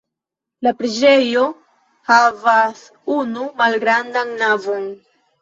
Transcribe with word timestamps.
La 0.67 0.71
preĝejo 0.77 1.43
havas 2.13 2.81
unu 3.19 3.45
malgrandan 3.61 4.35
navon. 4.43 4.91